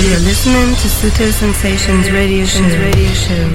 [0.00, 2.62] You're listening to Sutil Sensations Radio Show.
[2.62, 3.48] Radio Show.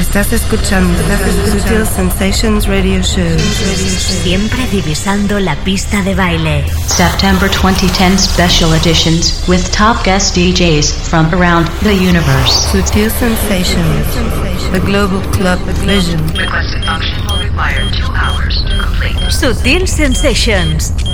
[0.00, 0.98] Estás escuchando
[1.46, 3.38] Sutil Sensations Radio Show.
[3.38, 6.64] Siempre divisando la pista de baile.
[6.88, 12.66] September 2010 special editions with top guest DJs from around the universe.
[12.72, 14.06] Sutil Sensations,
[14.72, 16.20] the global club vision.
[16.36, 19.16] Requested function will require two hours to complete.
[19.30, 20.92] Sutil Sensations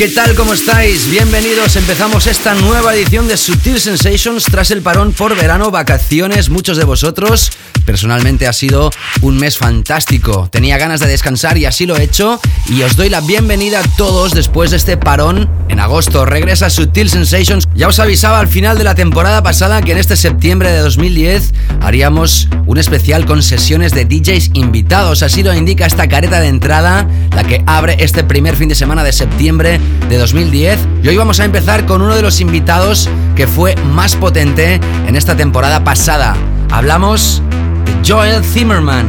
[0.00, 0.34] ¿Qué tal?
[0.34, 1.10] ¿Cómo estáis?
[1.10, 1.76] Bienvenidos.
[1.76, 6.48] Empezamos esta nueva edición de Sutil Sensations tras el parón por verano, vacaciones.
[6.48, 7.52] Muchos de vosotros,
[7.84, 8.90] personalmente ha sido
[9.20, 10.48] un mes fantástico.
[10.50, 12.40] Tenía ganas de descansar y así lo he hecho.
[12.70, 15.50] Y os doy la bienvenida a todos después de este parón.
[15.68, 17.68] En agosto regresa Sutil Sensations.
[17.74, 21.52] Ya os avisaba al final de la temporada pasada que en este septiembre de 2010
[21.82, 25.22] haríamos un especial con sesiones de DJs invitados.
[25.22, 29.04] Así lo indica esta careta de entrada, la que abre este primer fin de semana
[29.04, 30.78] de septiembre de 2010.
[31.02, 35.16] Y hoy vamos a empezar con uno de los invitados que fue más potente en
[35.16, 36.36] esta temporada pasada.
[36.70, 37.42] Hablamos
[37.84, 39.06] de Joel Zimmerman,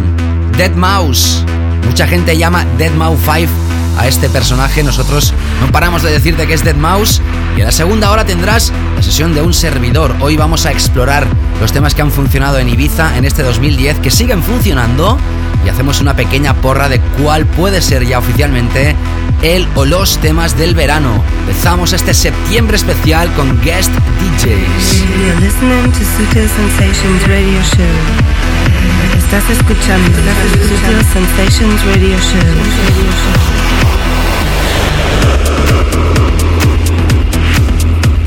[0.57, 1.43] Dead Mouse.
[1.85, 3.51] Mucha gente llama Dead Mouse 5
[3.97, 4.83] a este personaje.
[4.83, 7.21] Nosotros no paramos de decirte que es Dead Mouse.
[7.55, 10.15] Y en la segunda hora tendrás la sesión de un servidor.
[10.21, 11.27] Hoy vamos a explorar
[11.59, 15.17] los temas que han funcionado en Ibiza en este 2010, que siguen funcionando.
[15.65, 18.95] Y hacemos una pequeña porra de cuál puede ser ya oficialmente
[19.41, 21.23] el o los temas del verano.
[21.41, 25.03] Empezamos este septiembre especial con guest DJs.
[29.17, 30.17] Estás escuchando
[30.67, 33.80] Sutil Sensations Radio Show.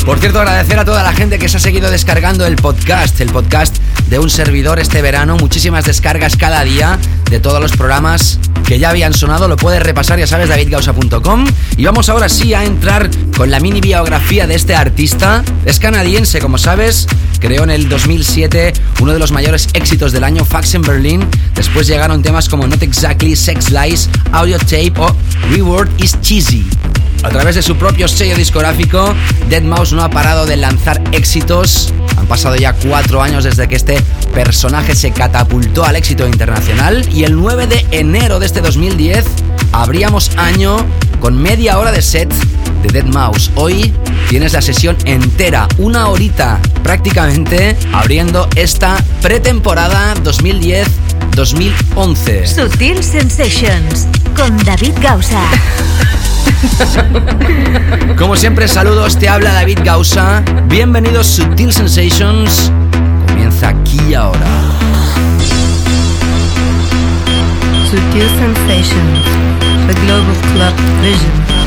[0.04, 3.30] Por cierto, agradecer a toda la gente que se ha seguido descargando el podcast, el
[3.30, 3.74] podcast
[4.10, 5.36] de un servidor este verano.
[5.38, 6.98] Muchísimas descargas cada día
[7.30, 9.48] de todos los programas que ya habían sonado.
[9.48, 11.46] Lo puedes repasar, ya sabes, davidgausa.com.
[11.78, 15.42] Y vamos ahora sí a entrar con la mini biografía de este artista.
[15.64, 17.06] Es canadiense, como sabes.
[17.40, 21.26] Creó en el 2007 uno de los mayores éxitos del año, Fax en Berlin.
[21.54, 25.16] Después llegaron temas como Not Exactly, Sex Lies, Audio Tape o
[25.50, 26.68] Reward is Cheesy.
[27.24, 29.14] A través de su propio sello discográfico,
[29.48, 31.92] Dead Mouse no ha parado de lanzar éxitos.
[32.18, 33.98] Han pasado ya cuatro años desde que este
[34.34, 39.24] personaje se catapultó al éxito internacional y el 9 de enero de este 2010
[39.72, 40.76] abríamos año
[41.18, 42.32] con media hora de set
[42.82, 43.50] de Dead Mouse.
[43.54, 43.94] Hoy
[44.28, 50.14] tienes la sesión entera, una horita prácticamente, abriendo esta pretemporada
[51.34, 52.46] 2010-2011.
[52.46, 54.06] Sutil Sensations
[54.36, 55.40] con David Gausa.
[58.18, 60.42] Como siempre, saludos, te habla David Gausa.
[60.68, 62.70] Bienvenidos Sutil Sensations.
[63.26, 64.46] Comienza aquí y ahora.
[67.90, 69.24] Sutil Sensations,
[69.88, 71.63] the global club vision.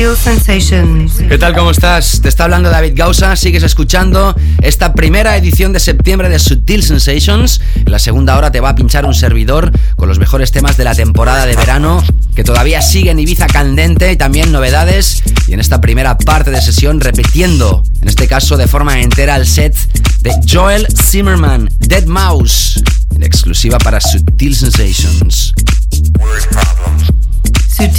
[0.00, 1.12] Sutil Sensations.
[1.28, 1.54] ¿Qué tal?
[1.54, 2.22] ¿Cómo estás?
[2.22, 3.36] Te está hablando David Gausa.
[3.36, 7.60] Sigues escuchando esta primera edición de septiembre de Sutil Sensations.
[7.74, 10.84] En la segunda hora te va a pinchar un servidor con los mejores temas de
[10.84, 12.02] la temporada de verano
[12.34, 15.22] que todavía sigue en Ibiza candente y también novedades.
[15.46, 19.46] Y en esta primera parte de sesión repitiendo, en este caso de forma entera, el
[19.46, 19.76] set
[20.22, 22.82] de Joel Zimmerman, Dead Mouse,
[23.14, 25.52] en exclusiva para Sutil Sensations.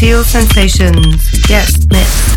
[0.01, 1.47] Sutil Sensations.
[1.47, 2.30] Yes, mix.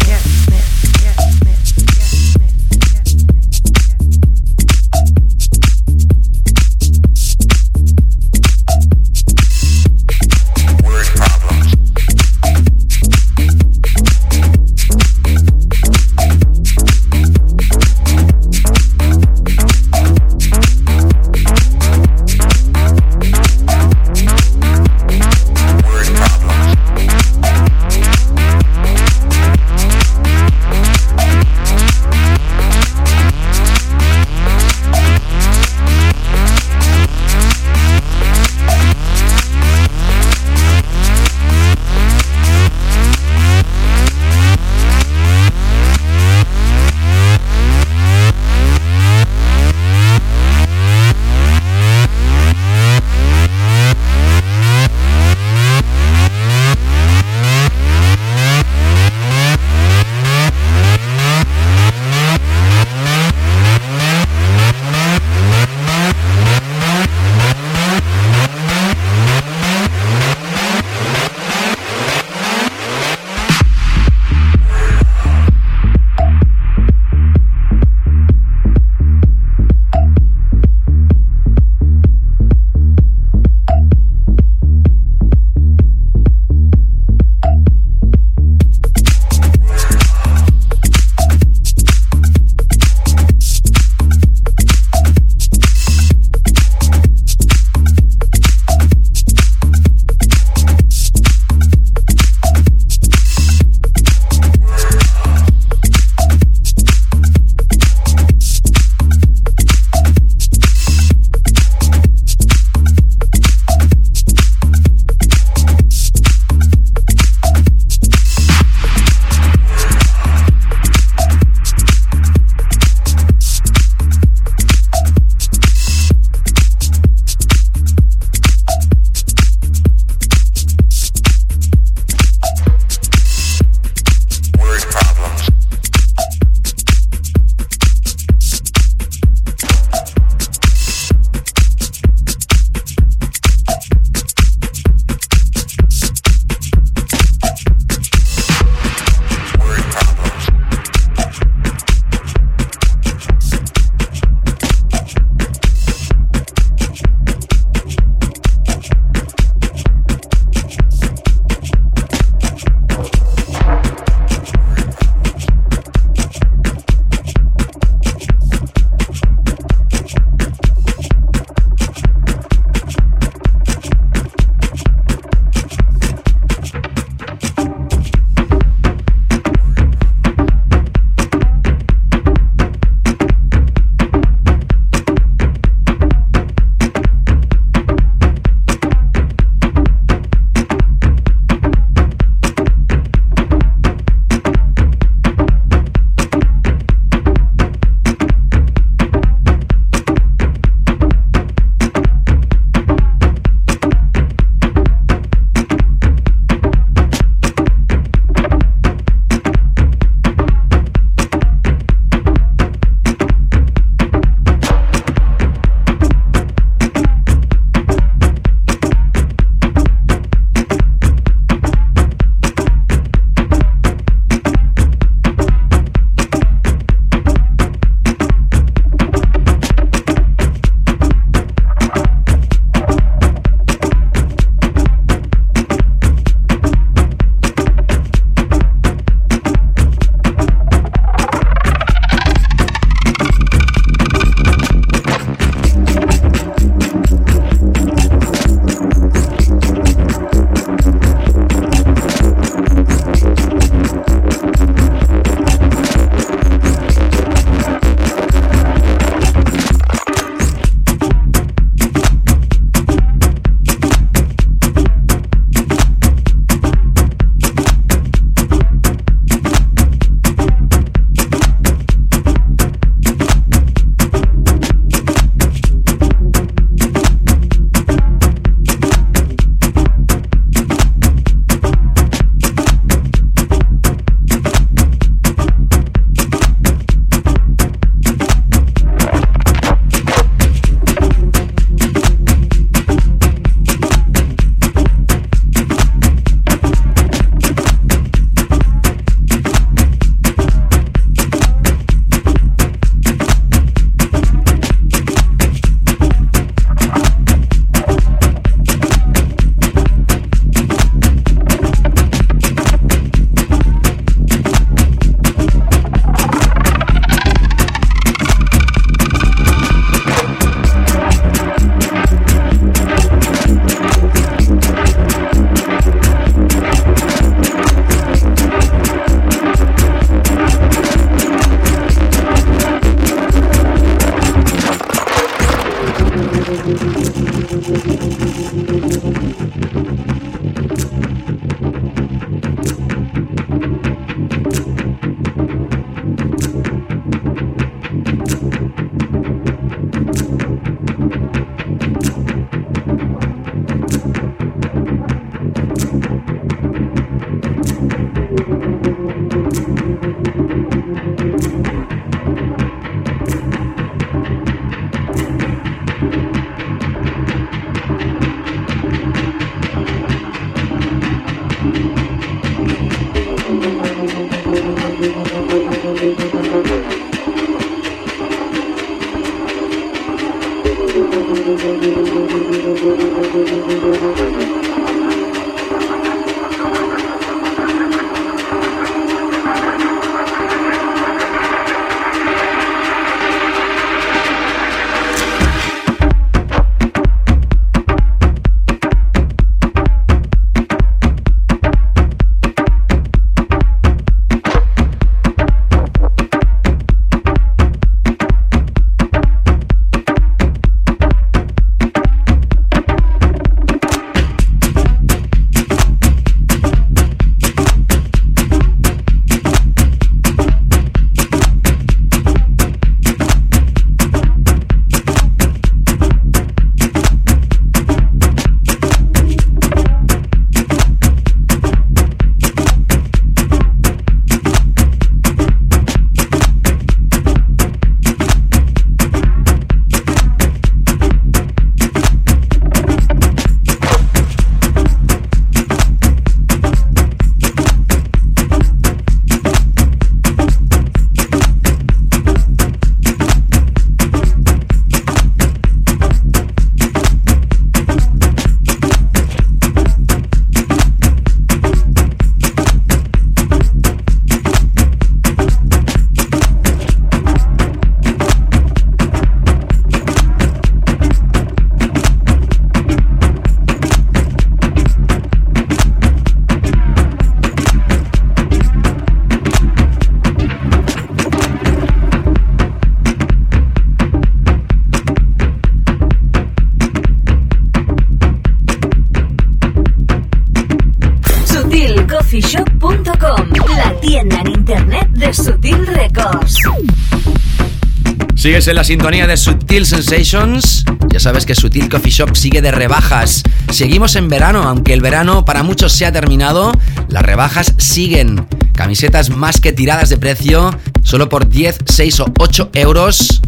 [498.44, 500.84] Sigues en la sintonía de Sutil Sensations.
[501.08, 503.42] Ya sabes que Sutil Coffee Shop sigue de rebajas.
[503.70, 506.70] Seguimos en verano, aunque el verano para muchos se ha terminado,
[507.08, 508.46] las rebajas siguen.
[508.74, 513.40] Camisetas más que tiradas de precio, solo por 10, 6 o 8 euros.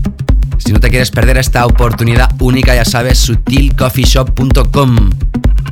[0.57, 5.11] Si no te quieres perder esta oportunidad única, ya sabes, sutilcoffeeshop.com.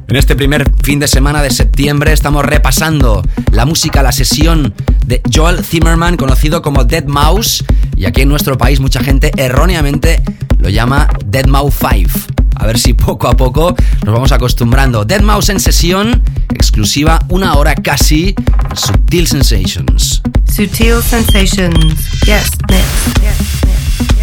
[0.07, 4.75] En este primer fin de semana de septiembre estamos repasando la música, la sesión
[5.07, 7.65] de Joel Zimmerman, conocido como Dead Mouse,
[7.97, 10.23] y aquí en nuestro país mucha gente erróneamente
[10.59, 12.11] lo llama Dead Mouse 5.
[12.57, 15.05] A ver si poco a poco nos vamos acostumbrando.
[15.05, 18.35] Dead Mouse en sesión, exclusiva, una hora casi,
[18.71, 20.23] en Subtil Sensations.
[20.51, 22.11] Sutil Sensations.
[22.27, 23.21] Yes, next.
[23.21, 24.14] Yes, next.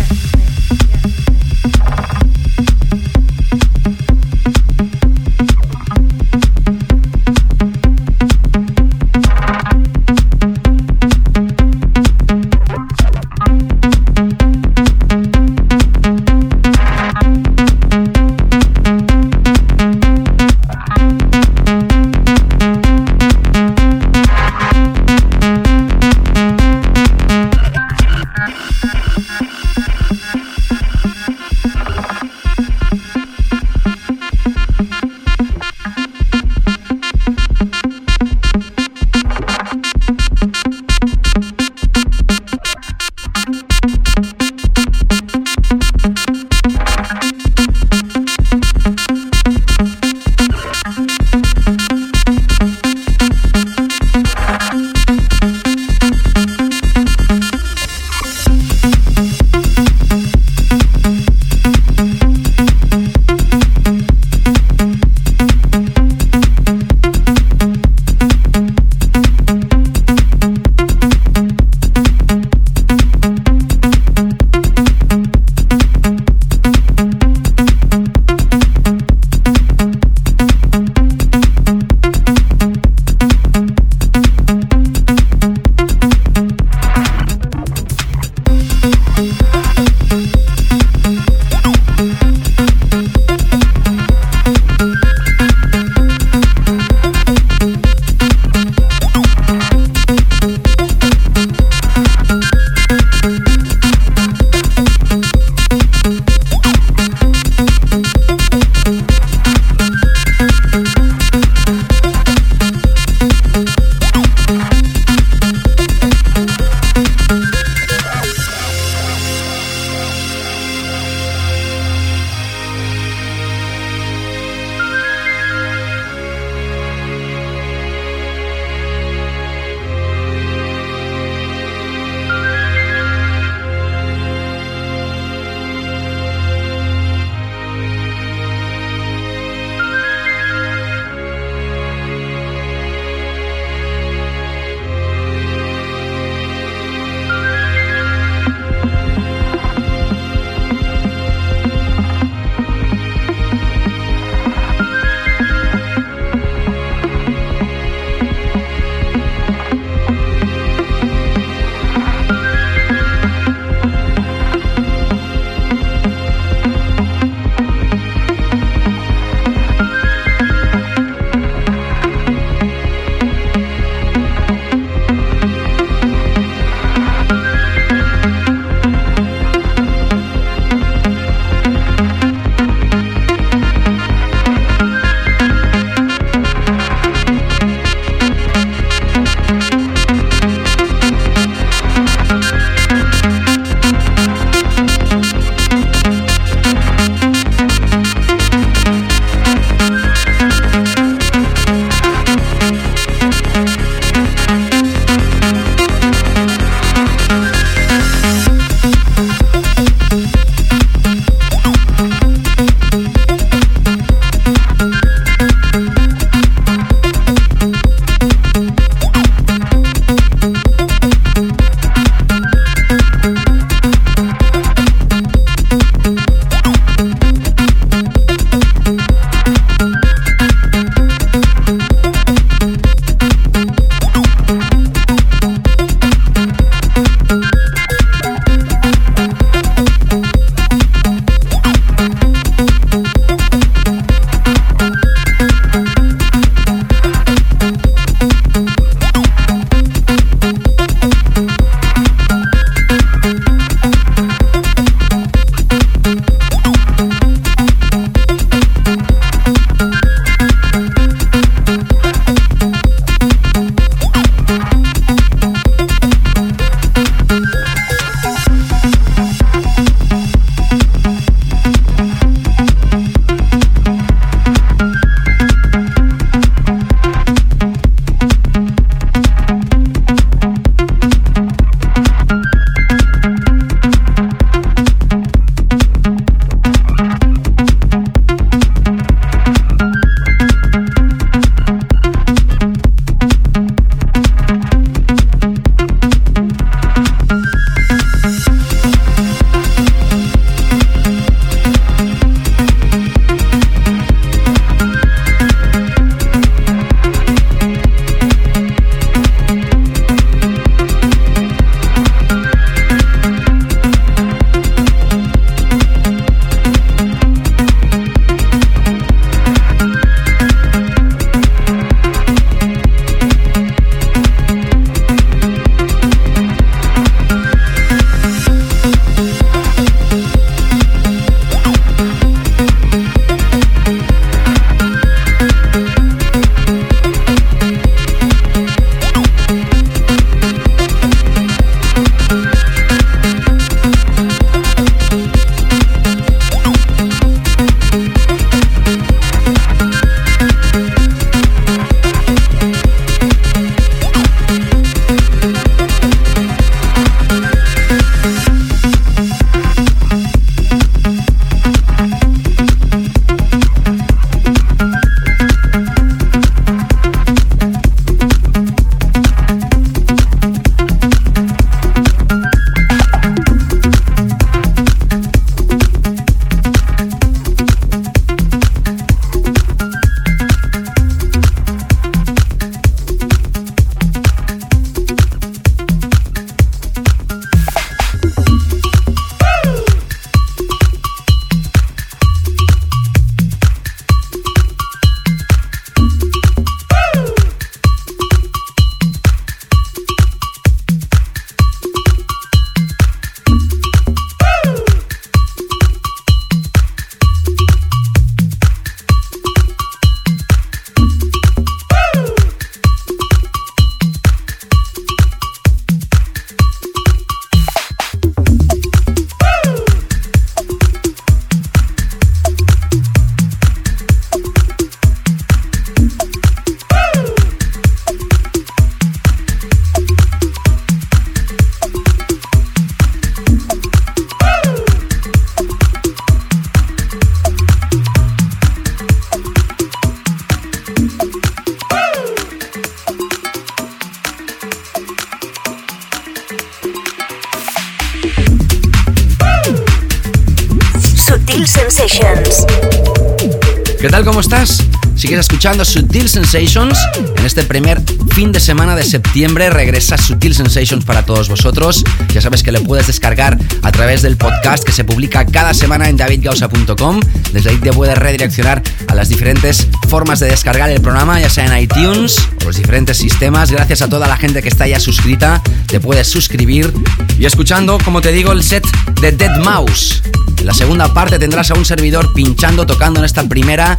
[455.92, 456.98] Sutil Sensations.
[457.36, 458.02] En este primer
[458.34, 462.06] fin de semana de septiembre regresa Sutil Sensations para todos vosotros.
[462.34, 466.08] Ya sabes que lo puedes descargar a través del podcast que se publica cada semana
[466.08, 467.20] en davidgausa.com.
[467.52, 471.66] Desde ahí te puedes redireccionar a las diferentes formas de descargar el programa, ya sea
[471.66, 473.70] en iTunes o los diferentes sistemas.
[473.70, 476.94] Gracias a toda la gente que está ya suscrita, te puedes suscribir.
[477.38, 478.88] Y escuchando, como te digo, el set
[479.20, 480.24] de Dead Mouse.
[480.58, 483.98] En la segunda parte tendrás a un servidor pinchando, tocando en esta primera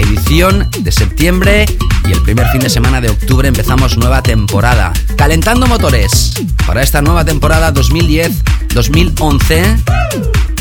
[0.00, 1.66] edición de septiembre
[2.08, 4.92] y el primer fin de semana de octubre empezamos nueva temporada.
[5.16, 6.34] Calentando motores
[6.66, 9.82] para esta nueva temporada 2010-2011.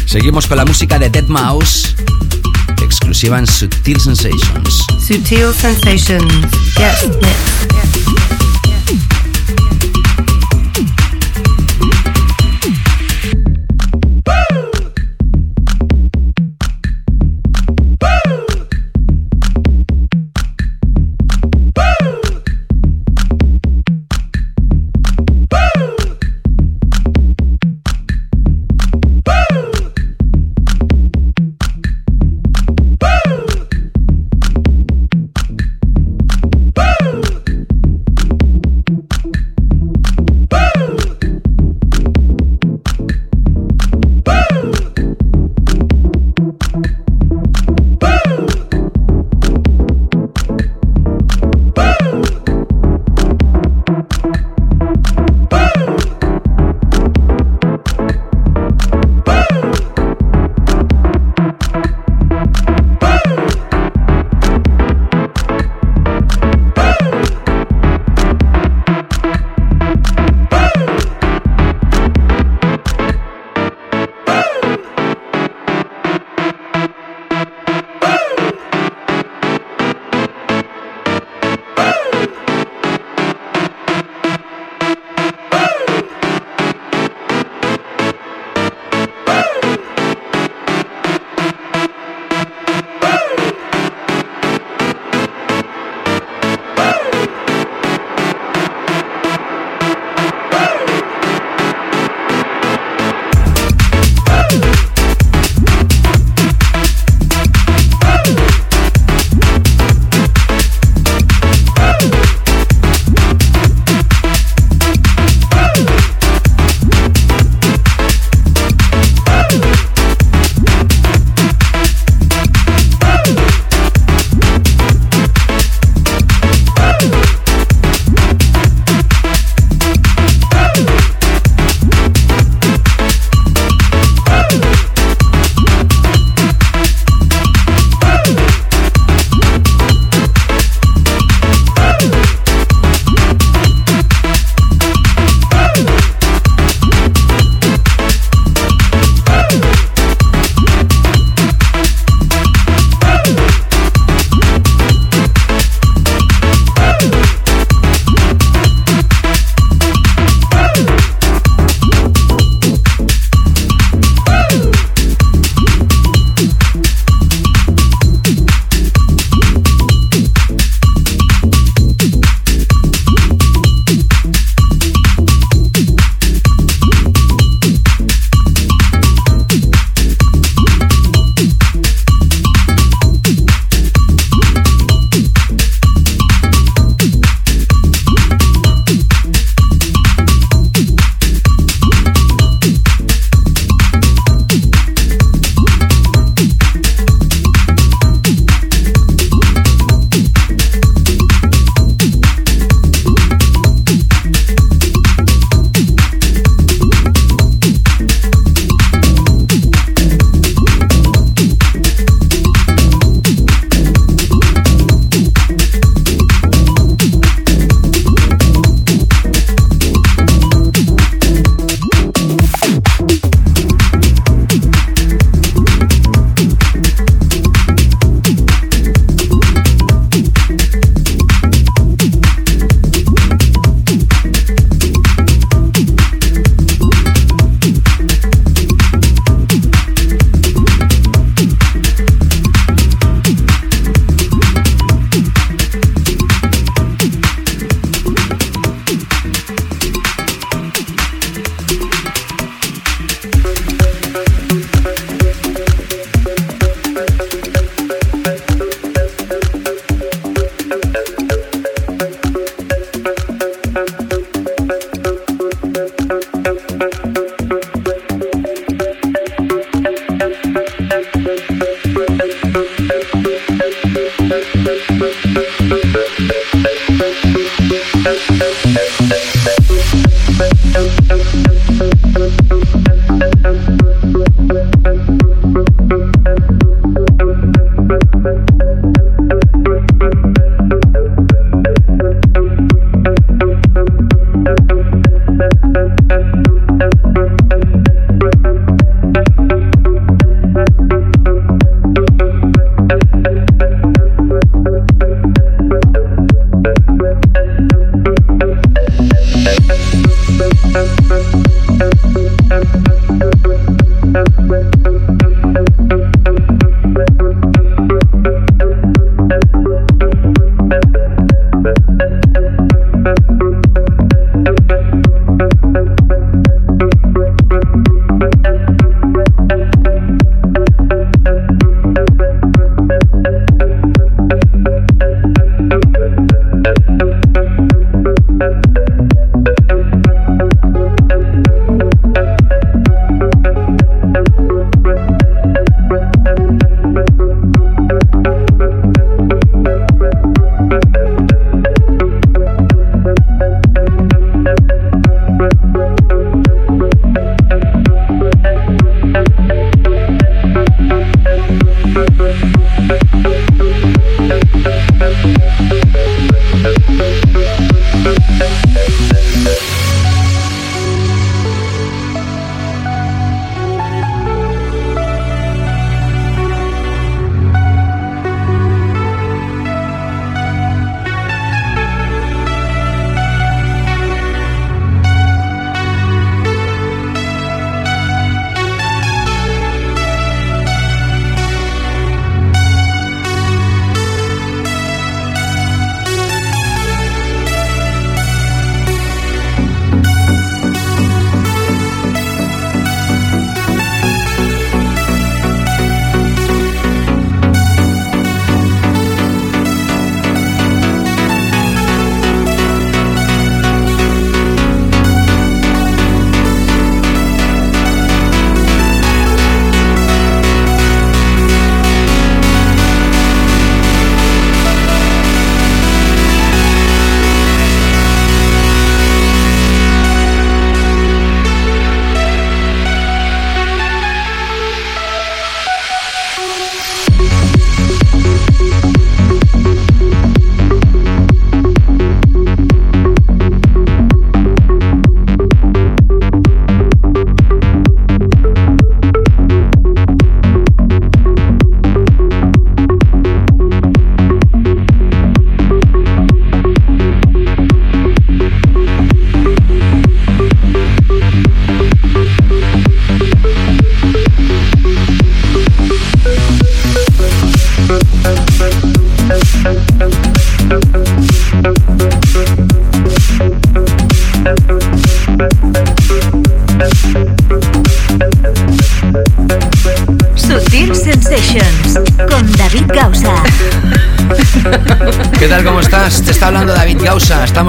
[0.05, 1.95] Seguimos con la música de Dead Mouse,
[2.81, 4.85] exclusiva en Sutil Sensations.
[5.05, 6.47] Sutil Sensations.
[6.75, 8.06] Yes, mix.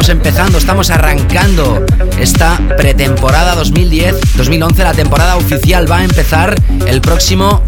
[0.09, 1.85] Empezando, estamos arrancando
[2.19, 4.77] esta pretemporada 2010-2011.
[4.79, 6.55] La temporada oficial va a empezar
[6.87, 7.63] el próximo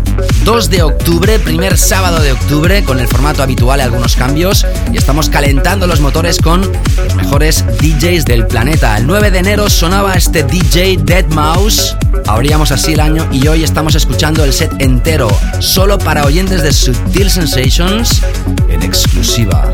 [0.45, 4.67] 2 de octubre, primer sábado de octubre, con el formato habitual y algunos cambios.
[4.91, 8.97] Y estamos calentando los motores con los mejores DJs del planeta.
[8.97, 11.95] El 9 de enero sonaba este DJ Dead Mouse.
[12.27, 15.29] Abríamos así el año y hoy estamos escuchando el set entero,
[15.59, 18.23] solo para oyentes de Subtil Sensations,
[18.69, 19.70] en exclusiva.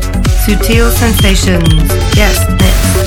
[0.47, 1.91] Sutil Sensations.
[2.15, 3.06] Yes, this.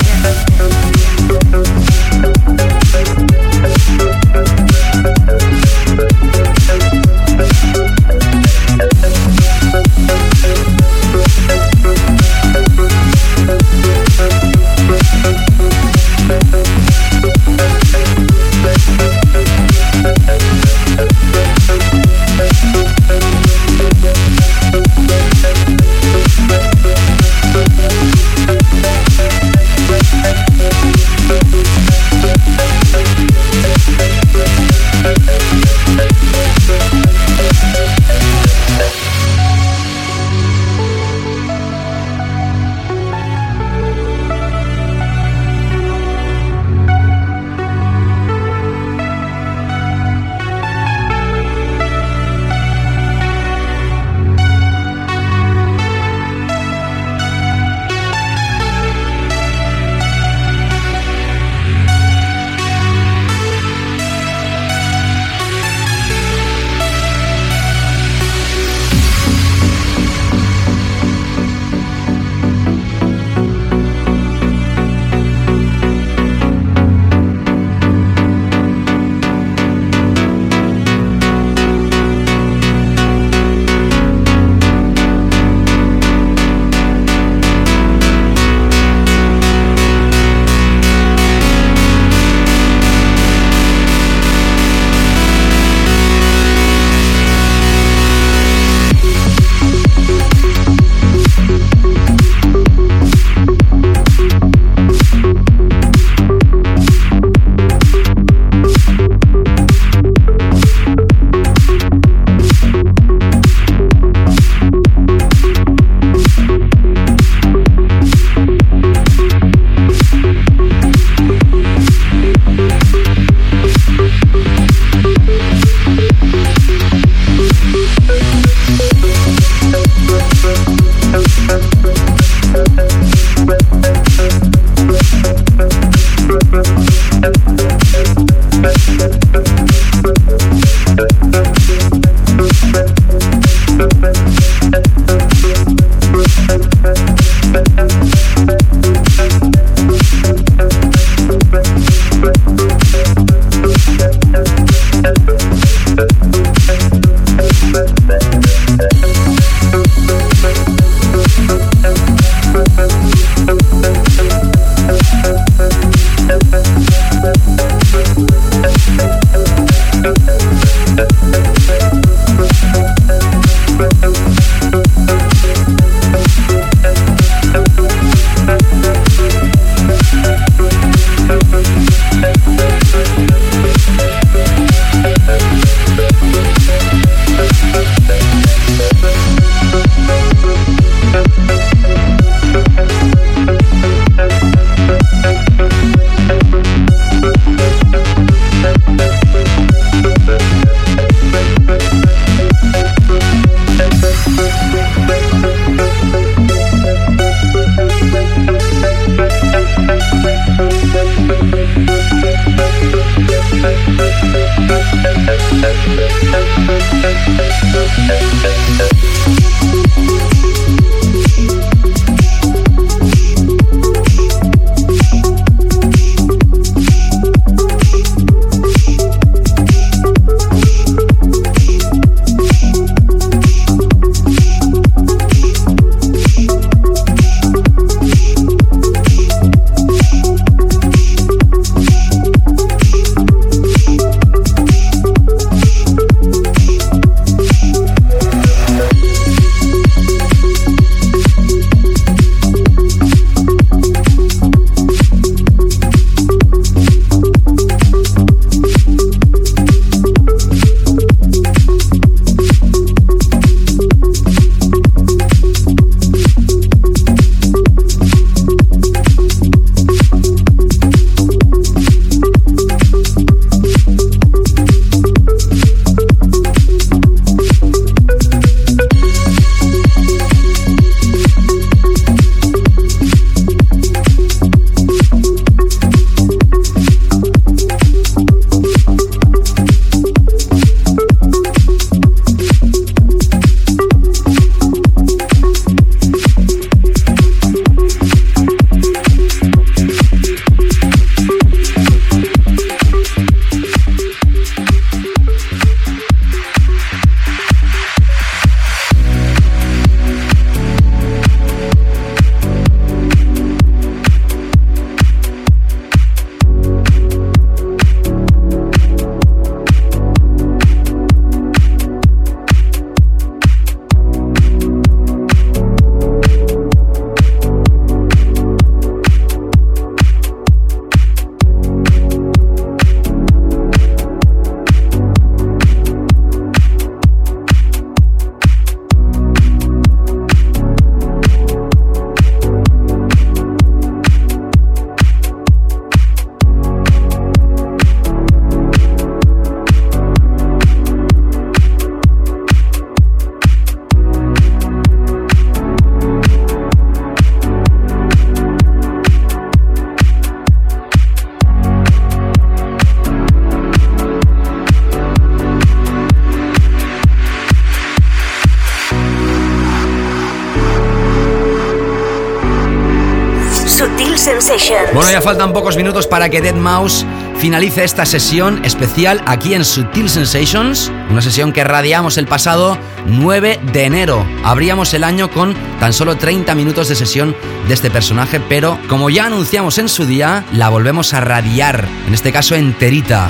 [375.21, 377.05] Faltan pocos minutos para que Dead Mouse
[377.37, 383.59] finalice esta sesión especial aquí en Sutil Sensations, una sesión que radiamos el pasado 9
[383.71, 384.25] de enero.
[384.43, 387.35] Abríamos el año con tan solo 30 minutos de sesión
[387.67, 392.13] de este personaje, pero como ya anunciamos en su día, la volvemos a radiar, en
[392.13, 393.29] este caso enterita,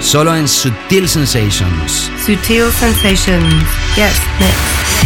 [0.00, 2.10] solo en Sutil Sensations.
[2.24, 3.64] Sutil Sensations.
[3.96, 5.01] Yes, mix.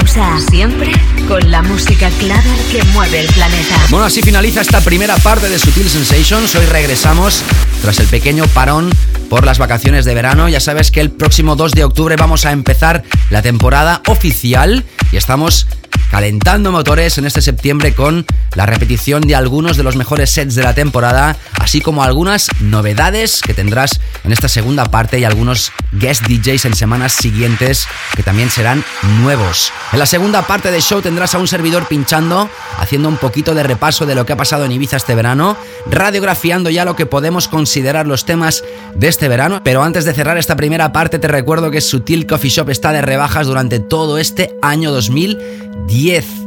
[0.00, 0.38] Gausa.
[0.50, 0.92] Siempre
[1.28, 2.42] con la música clara
[2.72, 3.76] que mueve el planeta.
[3.90, 6.54] Bueno, así finaliza esta primera parte de Sutil Sensations.
[6.54, 7.42] Hoy regresamos
[7.82, 8.90] tras el pequeño parón
[9.28, 10.48] por las vacaciones de verano.
[10.48, 15.16] Ya sabes que el próximo 2 de octubre vamos a empezar la temporada oficial y
[15.16, 15.66] estamos
[16.10, 20.62] calentando motores en este septiembre con la repetición de algunos de los mejores sets de
[20.62, 26.26] la temporada, así como algunas novedades que tendrás en esta segunda parte y algunos guest
[26.26, 27.86] DJs en semanas siguientes
[28.16, 28.84] que también serán
[29.20, 29.72] nuevos.
[29.92, 33.62] En la segunda parte del show tendrás a un servidor pinchando, haciendo un poquito de
[33.62, 35.56] repaso de lo que ha pasado en Ibiza este verano,
[35.90, 40.38] radiografiando ya lo que podemos considerar los temas de este verano, pero antes de cerrar
[40.38, 44.56] esta primera parte te recuerdo que Sutil Coffee Shop está de rebajas durante todo este
[44.62, 46.40] año 2010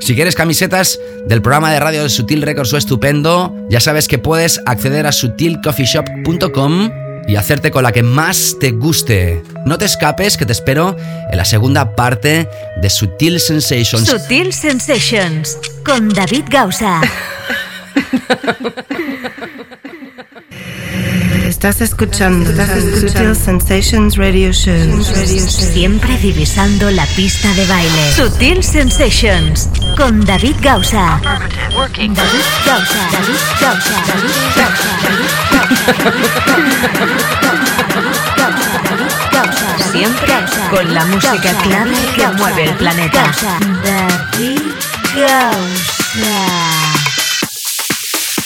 [0.00, 4.18] si quieres camisetas del programa de radio de Sutil Records o estupendo, ya sabes que
[4.18, 9.42] puedes acceder a sutilcoffeeshop.com y hacerte con la que más te guste.
[9.64, 10.96] No te escapes, que te espero
[11.30, 12.48] en la segunda parte
[12.80, 14.08] de Sutil Sensations.
[14.08, 17.00] Sutil Sensations con David Gausa.
[21.64, 22.50] Estás escuchando
[23.00, 25.02] Sutil Sensations Radio Show.
[25.02, 28.12] Siempre divisando la pista de baile.
[28.14, 31.18] Sutil Sensations con David Gausa.
[31.24, 32.10] David
[32.66, 33.08] Gausa.
[33.12, 33.96] David Gausa.
[34.06, 34.90] David Gausa.
[35.00, 35.32] David
[39.32, 39.90] Gausa.
[39.90, 40.34] Siempre
[40.68, 43.32] con la música clara que mueve el planeta.
[43.82, 44.60] David
[45.16, 46.73] Gausa.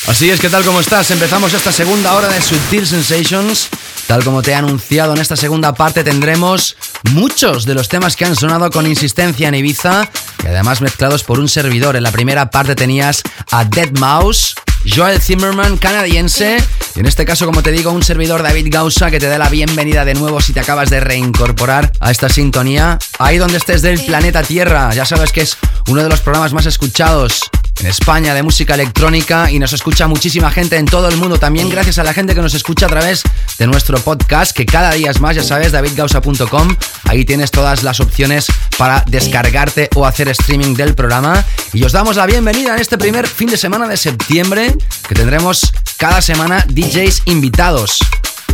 [0.09, 0.65] Así es, ¿qué tal?
[0.65, 1.11] ¿Cómo estás?
[1.11, 3.69] Empezamos esta segunda hora de Sutil Sensations.
[4.07, 6.77] Tal como te he anunciado, en esta segunda parte tendremos
[7.13, 10.09] muchos de los temas que han sonado con insistencia en Ibiza
[10.43, 11.95] y además mezclados por un servidor.
[11.95, 14.55] En la primera parte tenías a Dead Mouse,
[14.91, 16.57] Joel Zimmerman, canadiense,
[16.97, 19.51] y en este caso, como te digo, un servidor David Gausa que te da la
[19.51, 22.99] bienvenida de nuevo si te acabas de reincorporar a esta sintonía.
[23.19, 26.65] Ahí donde estés del planeta Tierra, ya sabes que es uno de los programas más
[26.65, 27.51] escuchados
[27.81, 31.39] en España de música electrónica y nos escucha muchísima gente en todo el mundo.
[31.39, 33.23] También gracias a la gente que nos escucha a través
[33.59, 36.77] de nuestro podcast, que cada día es más, ya sabes, davidgausa.com.
[37.05, 41.45] Ahí tienes todas las opciones para descargarte o hacer streaming del programa.
[41.73, 44.75] Y os damos la bienvenida en este primer fin de semana de septiembre,
[45.09, 47.99] que tendremos cada semana DJs invitados.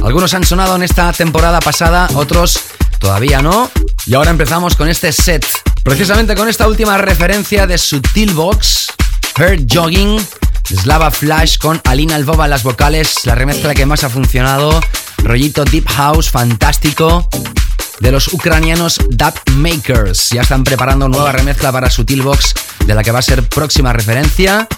[0.03, 2.61] Algunos han sonado en esta temporada pasada, otros
[2.99, 3.71] todavía no.
[4.07, 5.47] Y ahora empezamos con este set.
[5.83, 8.87] Precisamente con esta última referencia de Sutilbox,
[9.37, 10.21] Her Jogging,
[10.65, 14.81] Slava Flash con Alina Albova en las vocales, la remezcla que más ha funcionado,
[15.19, 17.29] rollito Deep House fantástico
[17.99, 20.31] de los ucranianos Dub Makers.
[20.31, 22.55] Ya están preparando nueva remezcla para Sutilbox,
[22.87, 24.69] de la que va a ser próxima referencia.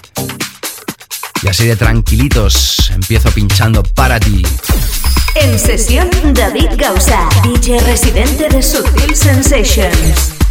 [1.42, 4.42] Y así de tranquilitos empiezo pinchando para ti.
[5.34, 10.45] En sesión David Gausa, DJ residente de Sutil Sensations.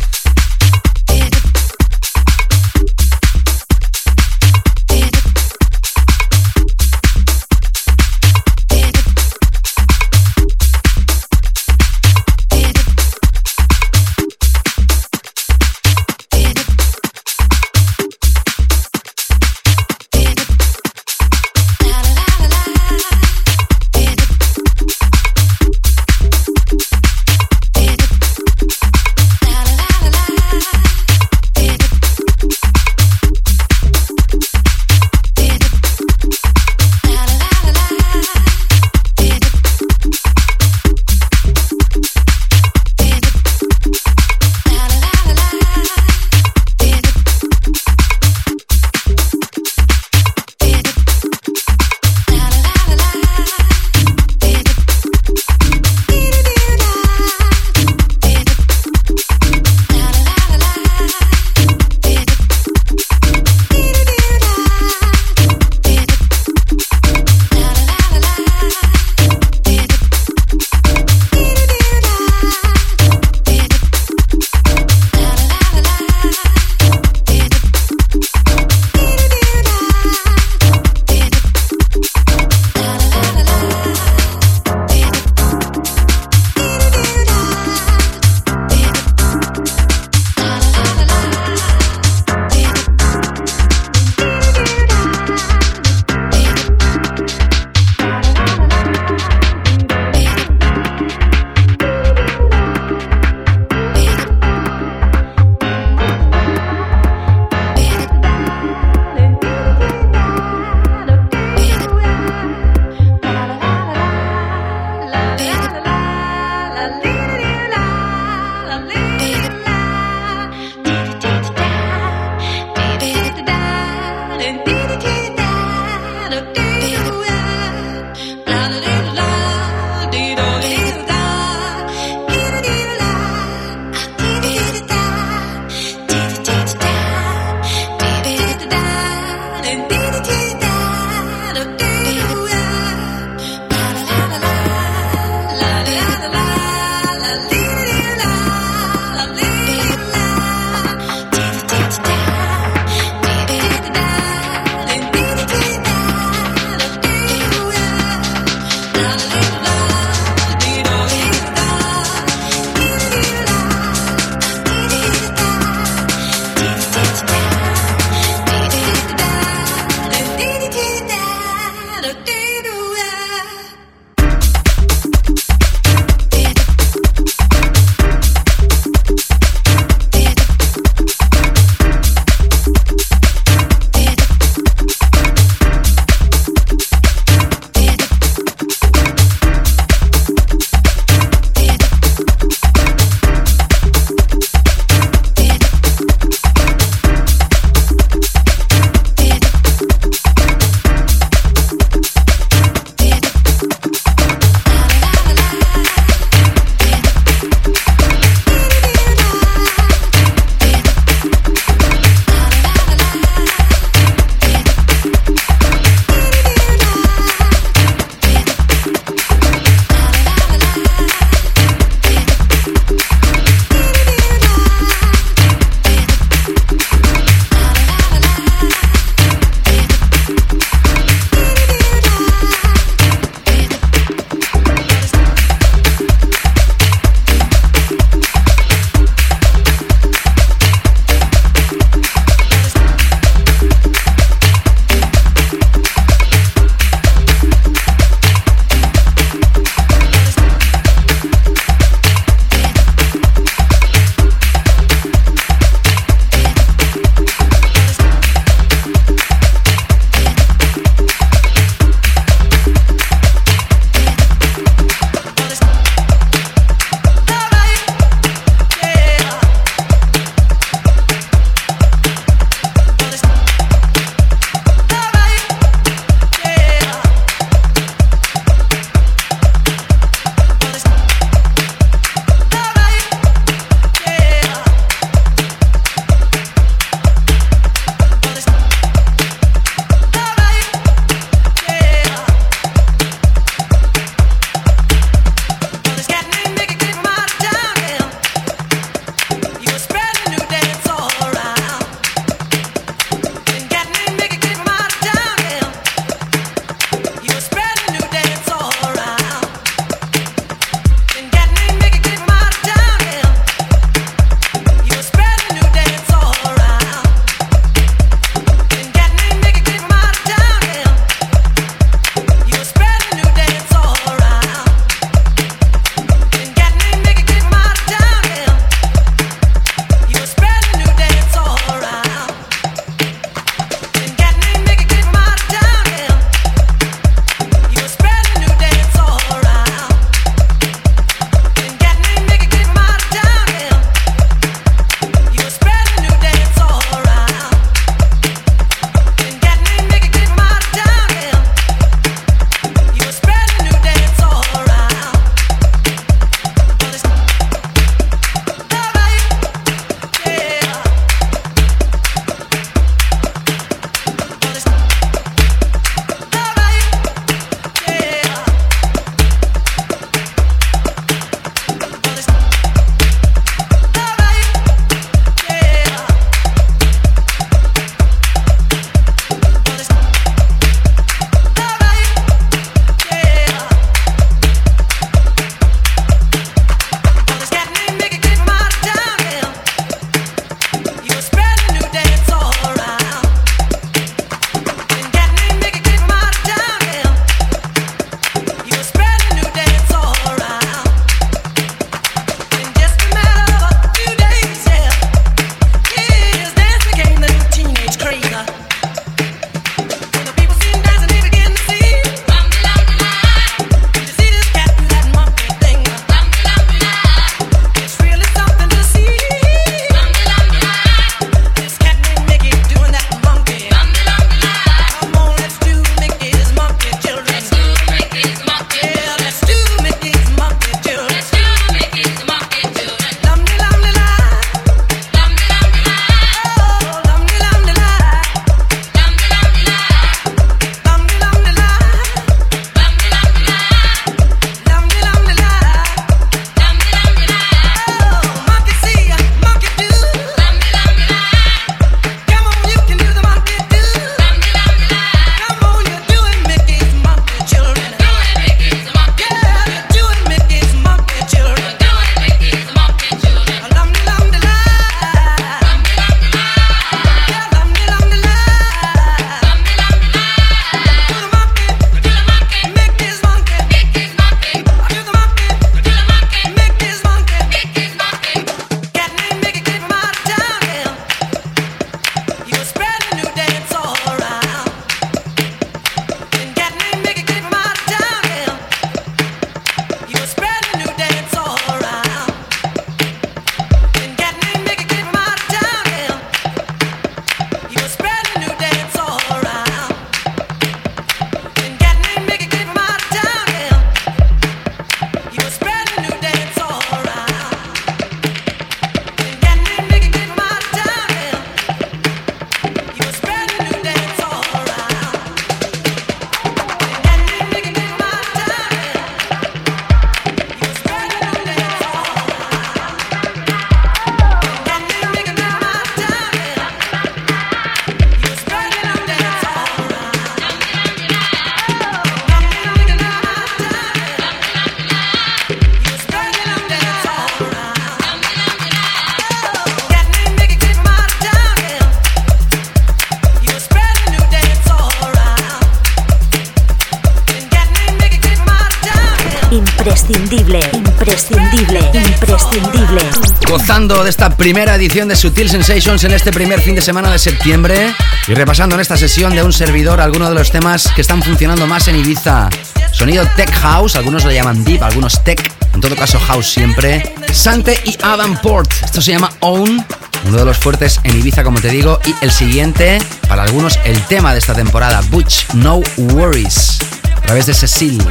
[553.86, 557.94] De esta primera edición de Sutil Sensations en este primer fin de semana de septiembre
[558.28, 561.68] y repasando en esta sesión de un servidor algunos de los temas que están funcionando
[561.68, 562.50] más en Ibiza.
[562.92, 567.14] Sonido Tech House, algunos lo llaman Deep, algunos Tech, en todo caso House siempre.
[567.32, 569.86] Sante y Adam Port, esto se llama Own,
[570.26, 574.02] uno de los fuertes en Ibiza como te digo, y el siguiente, para algunos el
[574.08, 576.80] tema de esta temporada, Butch No Worries,
[577.18, 578.04] a través de Cecil.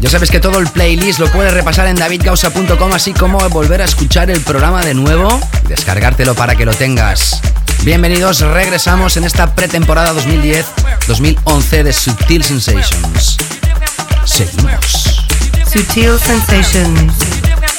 [0.00, 3.84] Ya sabes que todo el playlist lo puedes repasar en davidgausa.com, así como volver a
[3.84, 7.42] escuchar el programa de nuevo y descargártelo para que lo tengas.
[7.82, 13.36] Bienvenidos, regresamos en esta pretemporada 2010-2011 de Subtil Sensations.
[14.24, 15.26] Seguimos.
[15.70, 17.14] Sutil Sensations.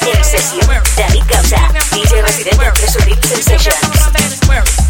[0.00, 4.81] En sesión, David Gausa, DJ residente de Sutil Sensations.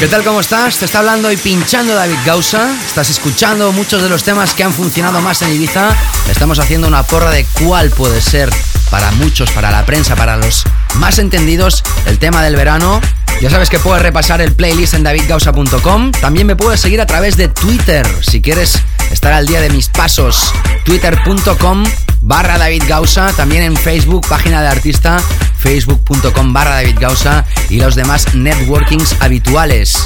[0.00, 0.24] ¿Qué tal?
[0.24, 0.78] ¿Cómo estás?
[0.78, 2.74] Te está hablando y pinchando David Gausa.
[2.86, 5.94] Estás escuchando muchos de los temas que han funcionado más en Ibiza.
[6.30, 8.50] Estamos haciendo una porra de cuál puede ser
[8.90, 10.64] para muchos, para la prensa, para los
[10.94, 13.00] más entendidos, el tema del verano.
[13.40, 16.12] Ya sabes que puedes repasar el playlist en davidgausa.com.
[16.12, 18.78] También me puedes seguir a través de Twitter si quieres
[19.10, 20.52] estar al día de mis pasos.
[20.84, 21.84] Twitter.com
[22.22, 23.32] barra David Gausa.
[23.32, 25.18] También en Facebook, página de artista,
[25.58, 29.96] facebook.com barra David Gausa y los demás networkings habituales.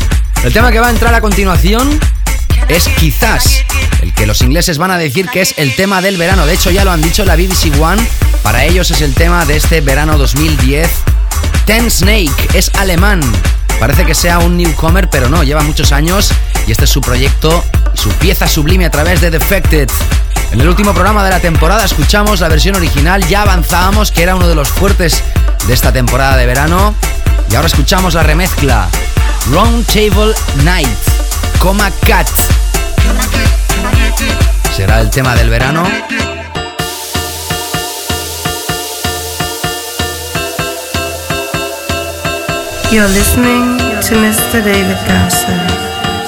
[0.45, 1.99] El tema que va a entrar a continuación
[2.69, 3.65] es quizás
[4.03, 6.47] el que los ingleses van a decir que es el tema del verano.
[6.47, 8.03] De hecho, ya lo han dicho la BBC One.
[8.43, 10.91] Para ellos es el tema de este verano 2010
[11.67, 13.21] Ten Snake es alemán.
[13.79, 16.33] Parece que sea un newcomer, pero no, lleva muchos años
[16.71, 19.91] y este es su proyecto y su pieza sublime a través de Defected.
[20.53, 24.37] En el último programa de la temporada escuchamos la versión original, ya avanzábamos que era
[24.37, 25.21] uno de los fuertes
[25.67, 26.95] de esta temporada de verano
[27.51, 28.89] y ahora escuchamos la remezcla
[29.51, 30.33] Round Table
[30.63, 30.89] Night,
[31.59, 32.29] coma cat.
[34.77, 35.83] Será el tema del verano.
[42.93, 44.63] You're listening to Mr.
[44.63, 44.97] David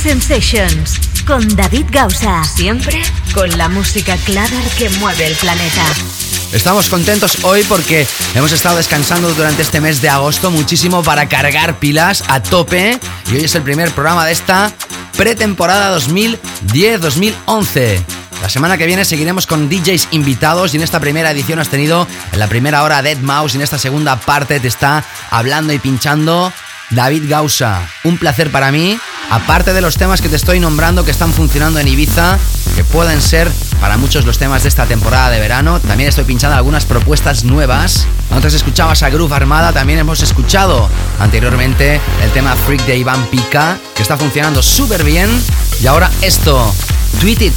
[0.00, 2.42] Sensations con David Gausa.
[2.44, 3.02] Siempre
[3.34, 5.84] con la música clara que mueve el planeta.
[6.52, 11.78] Estamos contentos hoy porque hemos estado descansando durante este mes de agosto muchísimo para cargar
[11.78, 12.98] pilas a tope
[13.30, 14.72] y hoy es el primer programa de esta
[15.18, 18.02] pretemporada 2010-2011.
[18.40, 22.08] La semana que viene seguiremos con DJs invitados y en esta primera edición has tenido
[22.32, 25.78] en la primera hora Dead Mouse y en esta segunda parte te está hablando y
[25.78, 26.50] pinchando
[26.90, 27.88] David Gausa.
[28.04, 28.98] Un placer para mí,
[29.30, 32.38] aparte de los temas que te estoy nombrando que están funcionando en Ibiza,
[32.74, 33.50] que pueden ser
[33.80, 38.06] para muchos los temas de esta temporada de verano, también estoy pinchando algunas propuestas nuevas.
[38.30, 40.88] Antes escuchabas a Groove Armada, también hemos escuchado
[41.18, 45.30] anteriormente el tema Freak de Iván Pica, que está funcionando súper bien.
[45.80, 46.74] Y ahora esto,
[47.20, 47.54] Tweet It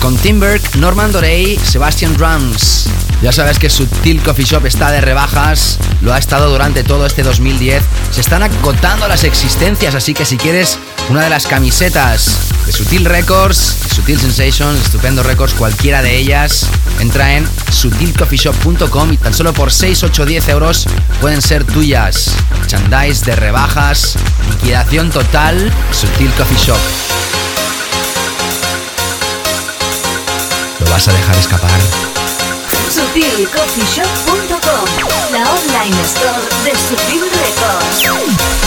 [0.00, 2.88] con Timberg, Norman Dorey, Sebastian Drums.
[3.22, 7.22] Ya sabes que Sutil Coffee Shop está de rebajas, lo ha estado durante todo este
[7.22, 7.82] 2010.
[8.10, 10.78] Se están acotando las existencias, así que si quieres
[11.08, 16.66] una de las camisetas de Sutil Records, Sutil Sensations, Estupendo Records, cualquiera de ellas,
[17.00, 20.86] entra en sutilcoffeeshop.com y tan solo por 6, 8, 10 euros
[21.20, 22.32] pueden ser tuyas.
[22.58, 24.16] Merchandise de rebajas,
[24.50, 26.78] liquidación total, Sutil Coffee Shop.
[30.80, 31.80] ¿Lo vas a dejar escapar?
[32.90, 34.84] SutilCoffeeShop.com,
[35.32, 38.65] la online store de Sutil Records.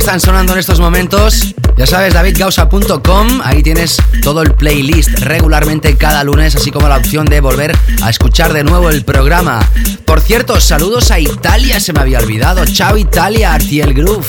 [0.00, 6.24] Están sonando en estos momentos, ya sabes, davidgausa.com, ahí tienes todo el playlist regularmente cada
[6.24, 9.60] lunes, así como la opción de volver a escuchar de nuevo el programa.
[10.06, 12.64] Por cierto, saludos a Italia, se me había olvidado.
[12.64, 14.26] Chao Italia, Artiel Groove.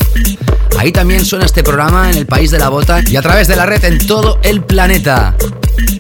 [0.78, 3.56] Ahí también suena este programa en el país de la bota y a través de
[3.56, 5.38] la red en todo el planeta.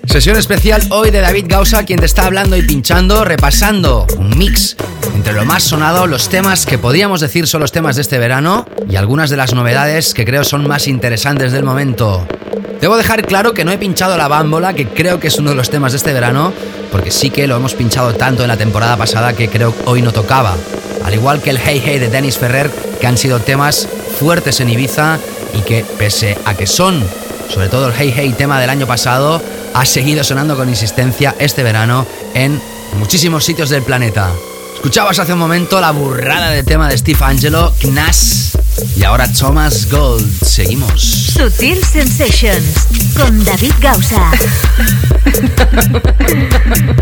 [0.06, 4.76] Sesión especial hoy de David Gausa, quien te está hablando y pinchando, repasando un mix
[5.22, 8.65] entre lo más sonado, los temas que podríamos decir son los temas de este verano
[8.89, 12.26] y algunas de las novedades que creo son más interesantes del momento.
[12.80, 15.56] Debo dejar claro que no he pinchado la bámbola, que creo que es uno de
[15.56, 16.52] los temas de este verano,
[16.91, 20.11] porque sí que lo hemos pinchado tanto en la temporada pasada que creo hoy no
[20.11, 20.56] tocaba.
[21.06, 23.88] Al igual que el Hey Hey de Dennis Ferrer, que han sido temas
[24.19, 25.19] fuertes en Ibiza
[25.53, 26.99] y que pese a que son,
[27.48, 29.39] sobre todo el Hey Hey tema del año pasado,
[29.76, 32.60] ha seguido sonando con insistencia este verano en
[32.98, 34.31] muchísimos sitios del planeta.
[34.82, 38.58] Escuchabas hace un momento la burrada de tema de Steve Angelo, Knas,
[38.98, 40.44] y ahora Thomas Gold.
[40.44, 41.03] Seguimos.
[41.03, 44.32] Sutil Sensations con David Gausa.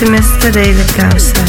[0.00, 0.50] to Mr.
[0.50, 1.44] David Gausser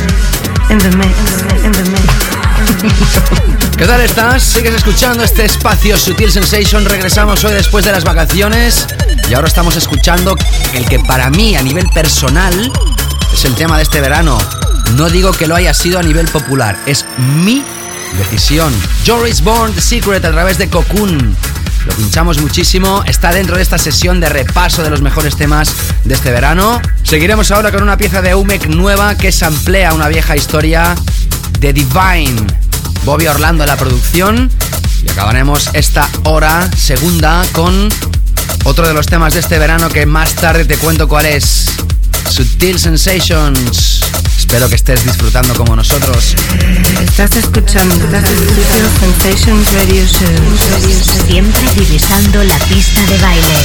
[0.69, 1.17] in the mix,
[1.63, 3.77] in the mix.
[3.77, 4.43] ¿Qué tal estás?
[4.43, 6.83] Sigues escuchando este espacio Sutil Sensation.
[6.83, 8.87] Regresamos hoy después de las vacaciones
[9.29, 10.35] y ahora estamos escuchando
[10.73, 12.73] el que para mí a nivel personal
[13.33, 14.37] es el tema de este verano.
[14.95, 17.05] No digo que lo haya sido a nivel popular, es
[17.45, 17.63] mi
[18.17, 18.73] decisión.
[19.07, 21.37] Joris Bourne, The Secret a través de Cocoon.
[21.85, 25.73] Lo pinchamos muchísimo, está dentro de esta sesión de repaso de los mejores temas
[26.03, 26.81] de este verano.
[27.11, 30.95] Seguiremos ahora con una pieza de Umek nueva que samplea una vieja historia
[31.59, 32.41] de Divine.
[33.03, 34.49] Bobby Orlando en la producción.
[35.05, 37.89] Y acabaremos esta hora segunda con
[38.63, 41.65] otro de los temas de este verano que más tarde te cuento cuál es.
[42.29, 44.00] Sutil Sensations.
[44.51, 46.35] Espero que estés disfrutando como nosotros.
[47.01, 50.27] Estás escuchando Sutil Sensations Radio Show.
[51.25, 53.55] Siempre divisando la pista de baile.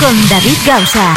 [0.00, 1.14] Con David Gausa.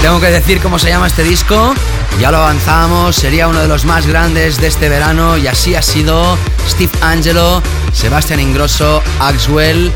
[0.00, 1.74] Tengo que decir cómo se llama este disco.
[2.20, 5.82] Ya lo avanzamos, sería uno de los más grandes de este verano y así ha
[5.82, 6.38] sido
[6.68, 7.60] Steve Angelo,
[7.92, 9.90] Sebastian Ingrosso, Axwell,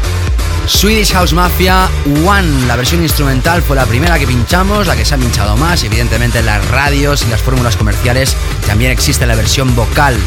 [0.66, 1.88] Swedish House Mafia
[2.26, 2.66] One.
[2.66, 5.84] La versión instrumental fue la primera que pinchamos, la que se ha pinchado más.
[5.84, 10.18] Evidentemente en las radios y las fórmulas comerciales también existe la versión vocal.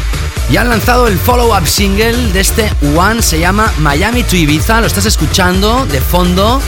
[0.50, 4.80] Y han lanzado el follow-up single de este One, se llama Miami to Ibiza.
[4.80, 6.62] Lo estás escuchando de fondo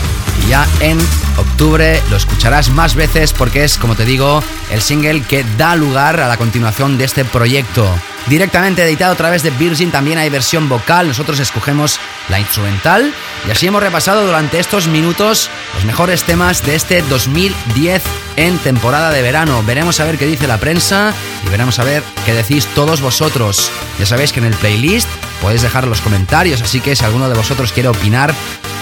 [0.44, 0.98] y ya en
[1.38, 6.20] octubre lo escucharás más veces porque es, como te digo, el single que da lugar
[6.20, 7.88] a la continuación de este proyecto.
[8.26, 11.98] Directamente editado a través de Virgin también hay versión vocal, nosotros escogemos
[12.28, 13.14] la instrumental
[13.48, 18.02] y así hemos repasado durante estos minutos los mejores temas de este 2010
[18.36, 19.62] en temporada de verano.
[19.66, 21.14] Veremos a ver qué dice la prensa
[21.50, 23.70] veremos a ver qué decís todos vosotros.
[23.98, 25.08] Ya sabéis que en el playlist
[25.40, 28.34] podéis dejar los comentarios, así que si alguno de vosotros quiere opinar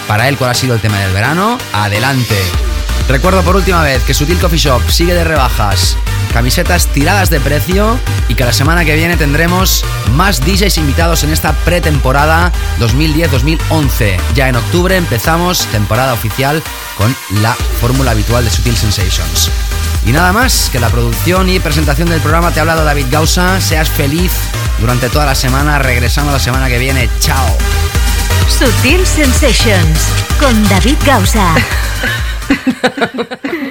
[0.07, 2.35] para él cuál ha sido el tema del verano, adelante.
[3.07, 5.97] Recuerdo por última vez que Sutil Coffee Shop sigue de rebajas,
[6.31, 9.83] camisetas tiradas de precio y que la semana que viene tendremos
[10.15, 14.17] más DJs invitados en esta pretemporada 2010-2011.
[14.35, 16.61] Ya en octubre empezamos temporada oficial
[16.97, 19.49] con la fórmula habitual de Sutil Sensations.
[20.09, 23.61] Y nada más, que la producción y presentación del programa te ha hablado David Gausa.
[23.61, 24.31] Seas feliz
[24.79, 27.07] durante toda la semana, regresando la semana que viene.
[27.19, 27.45] Chao.
[28.47, 29.99] Sutil Sensations
[30.39, 31.53] con David Gausa.